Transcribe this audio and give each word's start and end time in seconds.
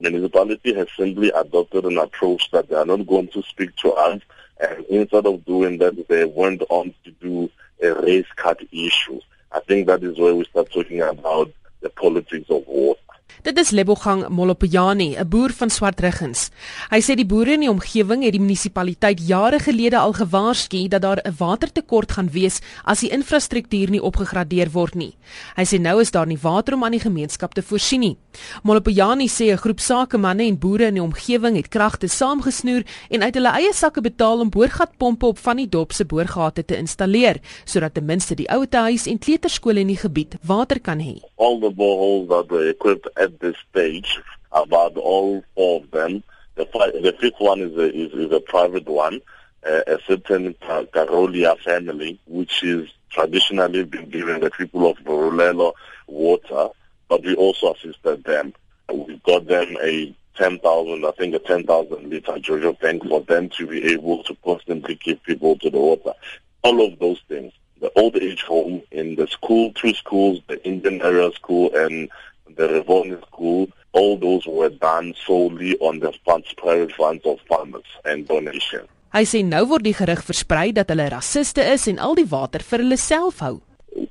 municipality 0.00 0.74
has 0.74 0.88
simply 0.96 1.30
adopted 1.30 1.84
an 1.84 1.98
approach 1.98 2.50
that 2.50 2.68
they 2.68 2.76
are 2.76 2.86
not 2.86 3.06
going 3.06 3.28
to 3.28 3.42
speak 3.42 3.74
to 3.76 3.92
us, 3.92 4.20
and 4.60 4.84
instead 4.86 5.26
of 5.26 5.44
doing 5.44 5.78
that, 5.78 6.08
they 6.08 6.24
went 6.24 6.62
on 6.68 6.94
to 7.04 7.10
do 7.12 7.50
a 7.82 7.94
race 8.02 8.26
cut 8.36 8.60
issue. 8.72 9.20
I 9.52 9.60
think 9.60 9.86
that 9.86 10.02
is 10.02 10.18
where 10.18 10.34
we 10.34 10.44
start 10.44 10.70
talking 10.72 11.00
about 11.00 11.50
the 11.80 11.90
politics 11.90 12.48
of 12.50 12.66
water. 12.66 13.00
Dit 13.40 13.56
is 13.56 13.70
Lebogang 13.70 14.28
Molopojani, 14.28 15.16
'n 15.16 15.28
boer 15.28 15.50
van 15.50 15.70
Swartruggens. 15.70 16.50
Hy 16.90 17.00
sê 17.00 17.14
die 17.14 17.24
boere 17.24 17.52
in 17.52 17.60
die 17.60 17.70
omgewing 17.70 18.22
het 18.22 18.32
die 18.32 18.40
munisipaliteit 18.40 19.20
jare 19.26 19.58
gelede 19.58 19.96
al 19.96 20.12
gewaarsku 20.12 20.88
dat 20.88 21.02
daar 21.02 21.20
'n 21.24 21.34
watertekort 21.38 22.12
gaan 22.12 22.30
wees 22.30 22.60
as 22.84 23.00
die 23.00 23.08
infrastruktuur 23.08 23.90
nie 23.90 24.02
opgegradeer 24.02 24.70
word 24.70 24.94
nie. 24.94 25.16
Hy 25.56 25.64
sê 25.64 25.80
nou 25.80 26.00
is 26.00 26.10
daar 26.10 26.26
nie 26.26 26.38
water 26.42 26.74
om 26.74 26.84
aan 26.84 26.92
die 26.92 27.00
gemeenskap 27.00 27.54
te 27.54 27.62
voorsien 27.62 28.00
nie. 28.00 28.16
Molopojani 28.62 29.28
sê 29.28 29.52
'n 29.52 29.56
groep 29.56 29.80
sakemanne 29.80 30.44
en 30.44 30.58
boere 30.58 30.86
in 30.86 30.94
die 30.94 31.02
omgewing 31.02 31.56
het 31.56 31.68
kragte 31.68 32.08
saamgesnoer 32.08 32.84
en 33.10 33.22
uit 33.22 33.34
hulle 33.34 33.52
eie 33.52 33.72
sakke 33.72 34.00
betaal 34.00 34.40
om 34.40 34.50
boorgatpompe 34.50 35.26
op 35.26 35.38
van 35.38 35.56
die 35.56 35.68
dorp 35.68 35.92
se 35.92 36.04
boorgate 36.04 36.64
te 36.64 36.76
installeer 36.76 37.40
sodat 37.64 37.94
ten 37.94 38.04
minste 38.04 38.34
die 38.34 38.50
ouetehuis 38.50 39.06
en 39.06 39.18
kleuterskole 39.18 39.80
in 39.80 39.86
die 39.86 39.96
gebied 39.96 40.36
water 40.42 40.80
kan 40.80 40.98
hê. 40.98 41.20
All 41.36 41.58
the 41.58 41.70
boreholes 41.70 42.28
that 42.28 42.50
were 42.50 42.68
equipped 42.68 43.08
this 43.38 43.56
stage, 43.70 44.20
about 44.52 44.96
all 44.96 45.44
four 45.54 45.80
of 45.80 45.90
them. 45.90 46.22
The, 46.56 46.64
the 46.64 47.16
fifth 47.18 47.38
one 47.38 47.60
is 47.60 47.76
a, 47.76 47.94
is, 47.94 48.12
is 48.12 48.32
a 48.32 48.40
private 48.40 48.88
one, 48.88 49.20
uh, 49.64 49.82
a 49.86 49.98
certain 50.06 50.54
Carolia 50.54 51.58
family, 51.60 52.20
which 52.26 52.62
is 52.62 52.90
traditionally 53.10 53.84
been 53.84 54.08
giving 54.10 54.40
the 54.40 54.50
people 54.50 54.88
of 54.88 54.98
Borolelo 54.98 55.72
water, 56.06 56.68
but 57.08 57.22
we 57.24 57.34
also 57.34 57.74
assisted 57.74 58.24
them. 58.24 58.52
We 58.92 59.20
got 59.24 59.46
them 59.46 59.76
a 59.82 60.14
10,000, 60.36 61.04
I 61.04 61.10
think 61.12 61.34
a 61.34 61.38
10,000 61.38 62.10
liter 62.10 62.32
Jojo 62.32 62.78
tank 62.78 63.04
for 63.06 63.20
them 63.20 63.50
to 63.50 63.66
be 63.66 63.92
able 63.92 64.22
to 64.24 64.36
constantly 64.44 64.96
keep 64.96 65.22
people 65.24 65.58
to 65.58 65.70
the 65.70 65.78
water. 65.78 66.12
All 66.62 66.84
of 66.86 66.98
those 66.98 67.20
things. 67.28 67.52
The 67.80 67.90
old 67.96 68.16
age 68.16 68.42
home 68.42 68.82
in 68.90 69.14
the 69.16 69.26
school, 69.26 69.72
two 69.72 69.94
schools, 69.94 70.40
the 70.48 70.62
Indian 70.66 71.00
area 71.00 71.30
school 71.32 71.70
and 71.74 72.10
the 72.56 72.68
Revon 72.68 73.20
School, 73.26 73.68
all 73.92 74.16
those 74.16 74.46
were 74.46 74.70
done 74.70 75.14
solely 75.26 75.76
on 75.78 76.00
the 76.00 76.12
funds, 76.24 76.52
private 76.54 76.92
funds 76.92 77.24
of 77.24 77.40
farmers 77.48 77.84
and 78.04 78.26
donations. 78.26 78.88
Hy 79.10 79.24
sê 79.26 79.40
nou 79.42 79.64
word 79.66 79.82
die 79.82 79.96
gerug 79.98 80.20
versprei 80.22 80.68
dat 80.70 80.92
hulle 80.92 81.08
rassiste 81.10 81.64
is 81.66 81.88
en 81.90 81.98
al 81.98 82.14
die 82.14 82.28
water 82.30 82.62
vir 82.62 82.84
hulle 82.84 82.98
self 83.00 83.40
hou. 83.42 83.56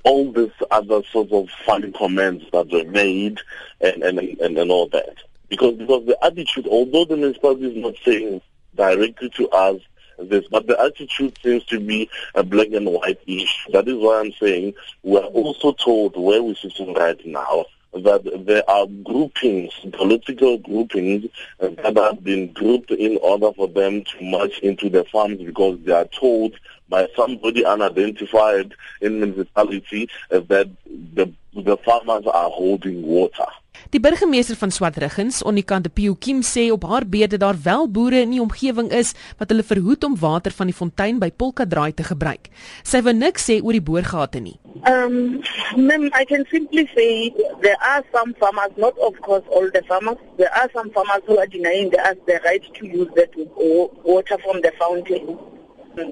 All 0.03 0.25
this 0.35 0.51
other 0.75 0.99
sorts 1.07 1.31
of 1.31 1.47
funny 1.65 1.93
comments 1.95 2.43
that 2.51 2.67
were 2.75 2.83
made 2.83 3.39
and 3.79 4.03
and 4.03 4.19
and, 4.19 4.57
and 4.57 4.71
all 4.71 4.89
that. 4.91 5.23
Because 5.47 5.77
because 5.79 6.03
the 6.05 6.17
attitude, 6.21 6.67
although 6.67 7.05
the 7.05 7.15
municipality 7.15 7.71
is 7.71 7.77
not 7.77 7.95
saying 8.03 8.41
directly 8.75 9.29
to 9.39 9.47
us 9.49 9.79
this, 10.19 10.43
but 10.51 10.67
the 10.67 10.77
attitude 10.81 11.37
seems 11.41 11.63
to 11.65 11.79
be 11.79 12.09
a 12.35 12.43
black 12.43 12.67
and 12.73 12.91
white 12.91 13.21
issue. 13.25 13.71
That 13.71 13.87
is 13.87 13.95
why 13.95 14.19
I'm 14.19 14.33
saying 14.33 14.73
we're 15.03 15.23
also 15.23 15.71
told 15.71 16.17
where 16.17 16.43
we're 16.43 16.55
sitting 16.55 16.93
right 16.93 17.25
now 17.25 17.65
that 17.93 18.45
there 18.45 18.69
are 18.69 18.85
groupings, 19.03 19.73
political 19.93 20.57
groupings 20.57 21.25
that 21.59 21.97
have 21.97 22.23
been 22.23 22.51
grouped 22.53 22.91
in 22.91 23.17
order 23.21 23.51
for 23.53 23.67
them 23.67 24.03
to 24.03 24.23
march 24.23 24.59
into 24.59 24.89
the 24.89 25.03
farms 25.05 25.41
because 25.41 25.79
they 25.85 25.93
are 25.93 26.05
told 26.05 26.53
by 26.87 27.07
somebody 27.15 27.65
unidentified 27.65 28.73
in 29.01 29.19
municipality 29.19 30.09
that 30.29 30.69
the 31.13 31.31
the 31.53 31.77
farmers 31.77 32.25
are 32.27 32.49
holding 32.49 33.01
water. 33.03 33.47
Die 33.89 33.99
burgemeester 33.99 34.55
van 34.55 34.71
Swartruggens, 34.71 35.43
Onikante 35.43 35.89
Piokim 35.89 36.43
sê 36.43 36.67
op 36.71 36.83
haar 36.83 37.07
beede 37.07 37.37
daar 37.37 37.57
wel 37.63 37.87
boere 37.89 38.19
in 38.21 38.35
die 38.35 38.41
omgewing 38.41 38.91
is 38.93 39.13
wat 39.37 39.49
hulle 39.49 39.63
verhoed 39.63 40.03
om 40.03 40.17
water 40.19 40.53
van 40.53 40.69
die 40.69 40.75
fontein 40.75 41.19
by 41.19 41.31
Polkadraai 41.31 41.93
te 41.93 42.05
gebruik. 42.05 42.51
Sy 42.83 43.01
wil 43.07 43.17
niks 43.17 43.47
sê 43.49 43.57
oor 43.63 43.73
die 43.73 43.83
boorgate 43.83 44.43
nie. 44.43 44.59
Um, 44.85 45.43
ma'am, 45.75 46.09
I 46.13 46.23
can 46.23 46.45
simply 46.49 46.87
say 46.95 47.35
there 47.61 47.75
are 47.83 48.03
some 48.13 48.33
farmers, 48.35 48.71
not 48.77 48.97
of 48.99 49.19
course 49.21 49.43
all 49.49 49.69
the 49.69 49.83
farmers, 49.87 50.17
there 50.37 50.53
are 50.55 50.69
some 50.71 50.89
farmers 50.91 51.21
who 51.27 51.37
are 51.37 51.47
denying 51.47 51.93
us 51.99 52.15
the 52.25 52.39
right 52.45 52.63
to 52.75 52.87
use 52.87 53.09
that 53.15 53.29
water 53.35 54.37
from 54.37 54.61
the 54.61 54.71
fountain. 54.79 55.37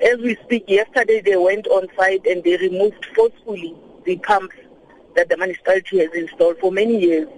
As 0.01 0.17
we 0.17 0.35
speak, 0.44 0.66
yesterday 0.67 1.22
they 1.22 1.38
went 1.38 1.67
on 1.67 1.88
site 1.97 2.25
and 2.25 2.44
they 2.44 2.57
removed 2.57 3.05
forcefully 3.16 3.73
the 4.03 4.17
pumps 4.17 4.55
that 5.16 5.29
the 5.29 5.38
municipality 5.38 5.99
has 5.99 6.11
installed 6.13 6.57
for 6.59 6.72
many 6.72 6.99
years. 6.99 7.29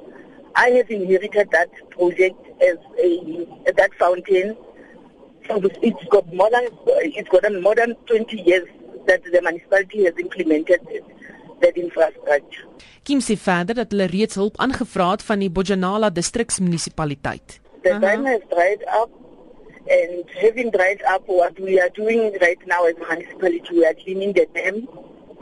I 0.56 0.69
have 0.72 0.90
inherited 0.90 1.51
that 1.51 1.69
project 1.91 2.40
as 2.59 2.78
a 2.97 3.46
that 3.78 3.91
fountain. 4.00 4.57
It's 5.47 6.03
got 6.06 6.34
more 6.34 6.50
than 6.50 6.69
it's 6.88 7.29
got 7.29 7.44
more 7.61 7.75
than 7.75 7.94
20 8.07 8.41
years 8.41 8.67
that 9.06 9.23
the 9.23 9.41
municipality 9.41 10.06
has 10.06 10.13
implemented 10.17 10.81
that 11.62 11.78
infrastructure. 11.78 12.66
Kim 13.03 13.22
sê 13.22 13.38
verder 13.38 13.75
dat 13.81 13.92
hulle 13.92 14.09
reeds 14.12 14.36
hulp 14.36 14.59
aangevra 14.59 15.12
het 15.12 15.24
van 15.24 15.40
die 15.40 15.50
Bojanala 15.50 16.09
distriksmunisipaliteit. 16.09 17.59
The 17.81 17.90
uh 17.90 17.96
-huh. 17.96 18.02
dam 18.02 18.25
has 18.25 18.42
dried 18.50 18.84
up 19.02 19.09
and 19.90 20.25
having 20.44 20.72
dried 20.72 21.02
up 21.14 21.24
what 21.25 21.56
we 21.59 21.81
are 21.81 21.92
doing 21.94 22.22
right 22.46 22.62
now 22.66 22.86
as 22.86 22.96
a 23.02 23.06
municipality 23.14 23.70
we 23.74 23.86
are 23.86 23.96
cleaning 24.03 24.34
the 24.34 24.47
dam 24.53 24.88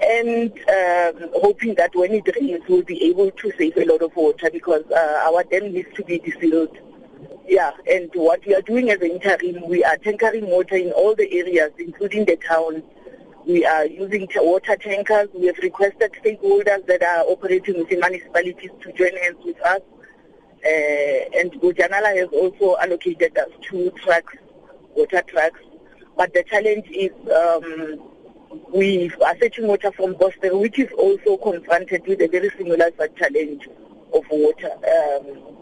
and 0.01 0.51
um, 0.69 1.29
hoping 1.41 1.75
that 1.75 1.95
when 1.95 2.11
it 2.13 2.29
rains, 2.39 2.63
we'll 2.67 2.83
be 2.83 3.03
able 3.05 3.31
to 3.31 3.51
save 3.57 3.75
a 3.77 3.85
lot 3.85 4.01
of 4.01 4.15
water 4.15 4.49
because 4.51 4.83
uh, 4.91 5.23
our 5.27 5.43
dam 5.43 5.73
needs 5.73 5.89
to 5.95 6.03
be 6.03 6.19
defilled. 6.19 6.77
Yeah, 7.47 7.71
and 7.89 8.09
what 8.13 8.45
we 8.45 8.53
are 8.53 8.61
doing 8.61 8.89
as 8.91 9.01
an 9.01 9.11
interim, 9.11 9.67
we 9.67 9.83
are 9.83 9.97
tankering 9.97 10.47
water 10.47 10.75
in 10.75 10.91
all 10.91 11.15
the 11.15 11.31
areas, 11.31 11.71
including 11.79 12.25
the 12.25 12.35
town. 12.35 12.83
We 13.47 13.65
are 13.65 13.85
using 13.85 14.27
water 14.35 14.75
tankers. 14.75 15.29
We 15.33 15.47
have 15.47 15.57
requested 15.59 16.11
stakeholders 16.21 16.85
that 16.87 17.01
are 17.01 17.23
operating 17.23 17.77
within 17.77 18.01
municipalities 18.01 18.71
to 18.81 18.91
join 18.91 19.15
hands 19.15 19.37
with 19.45 19.59
us. 19.61 19.79
Uh, 20.65 21.39
and 21.39 21.53
Bojanala 21.53 22.13
has 22.17 22.27
also 22.33 22.75
allocated 22.77 23.37
us 23.37 23.47
two 23.61 23.89
trucks, 24.03 24.33
water 24.97 25.21
trucks. 25.27 25.61
But 26.17 26.33
the 26.33 26.43
challenge 26.43 26.87
is 26.89 27.11
um, 27.33 28.01
we 28.73 29.09
are 29.25 29.35
fetching 29.35 29.67
water 29.67 29.93
from 29.93 30.15
Koster, 30.15 30.57
which 30.57 30.77
is 30.77 30.91
also 30.97 31.37
confronted 31.37 32.05
with 32.05 32.19
a 32.19 32.27
very 32.27 32.49
similar 32.57 32.91
challenge 33.17 33.65
of 34.13 34.25
water. 34.29 34.71
Um, 34.73 35.56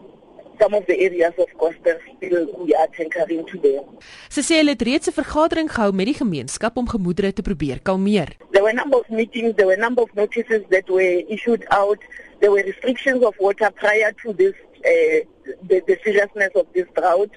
some 0.60 0.74
of 0.74 0.86
the 0.86 0.96
areas 0.98 1.32
of 1.38 1.46
Koster 1.58 2.00
still 2.16 2.46
we 2.64 2.74
are 2.74 2.88
tankering 2.96 3.44
to 3.46 3.58
them. 3.58 3.84
Sy 4.28 4.42
sê 4.42 4.60
hulle 4.60 4.74
het 4.76 4.82
reeds 4.82 5.08
'n 5.08 5.16
vergadering 5.16 5.70
gehou 5.70 5.92
met 5.92 6.06
die 6.06 6.18
gemeenskap 6.22 6.76
om 6.76 6.88
gemoedere 6.88 7.32
te 7.32 7.42
probeer 7.42 7.80
kalmeer. 7.82 8.36
There 8.52 8.62
were 8.62 8.74
a 8.76 8.80
number 8.82 8.98
of 8.98 9.08
meetings, 9.08 9.54
there 9.56 9.66
were 9.66 9.78
a 9.78 9.84
number 9.86 10.02
of 10.02 10.10
notices 10.14 10.62
that 10.70 10.88
were 10.88 11.24
issued 11.28 11.64
out. 11.68 12.00
There 12.40 12.50
were 12.50 12.62
restrictions 12.62 13.22
of 13.24 13.34
water 13.38 13.70
prior 13.70 14.12
to 14.22 14.32
this 14.32 14.54
uh, 14.84 15.20
the, 15.68 15.82
the 15.86 15.96
seriousness 16.04 16.52
of 16.54 16.66
this 16.74 16.86
drought. 16.96 17.30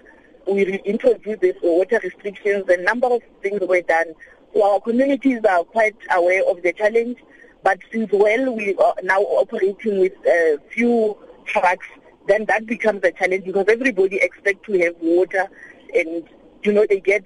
We 0.48 0.82
introduced 0.84 1.42
these 1.42 1.60
water 1.62 2.00
restrictions. 2.04 2.64
A 2.70 2.82
number 2.82 3.08
of 3.08 3.22
things 3.42 3.62
were 3.62 3.82
done 3.82 4.16
So 4.54 4.64
our 4.64 4.80
communities 4.82 5.42
are 5.48 5.64
quite 5.64 5.96
aware 6.16 6.44
of 6.50 6.62
the 6.64 6.74
challenge, 6.74 7.18
but 7.64 7.78
since 7.92 8.12
well 8.12 8.56
we 8.56 8.76
are 8.76 8.96
now 9.04 9.20
operating 9.20 10.00
with 10.00 10.14
a 10.26 10.58
few 10.70 11.18
trucks, 11.46 11.86
then 12.30 12.46
that 12.46 12.66
becomes 12.66 13.04
a 13.04 13.12
challenge 13.12 13.46
because 13.46 13.66
everybody 13.68 14.18
expects 14.18 14.66
to 14.68 14.80
have 14.80 14.96
water 15.02 15.46
and 15.94 16.30
you 16.64 16.72
know 16.72 16.86
they 16.88 17.00
get 17.00 17.24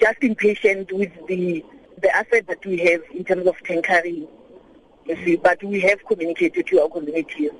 just 0.00 0.18
impatient 0.22 0.92
with 0.92 1.12
the 1.28 1.64
the 2.02 2.14
asset 2.14 2.46
that 2.48 2.64
we 2.66 2.78
have 2.78 3.00
in 3.12 3.24
terms 3.24 3.46
of 3.46 3.56
tankering. 3.62 4.26
You 5.06 5.16
see, 5.24 5.36
but 5.36 5.62
we 5.62 5.80
have 5.80 6.04
communicated 6.06 6.66
to 6.66 6.80
our 6.80 6.88
communities 6.88 7.52